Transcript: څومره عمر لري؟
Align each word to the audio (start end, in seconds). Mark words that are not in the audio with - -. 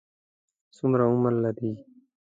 څومره 0.75 1.03
عمر 1.11 1.33
لري؟ 1.43 1.71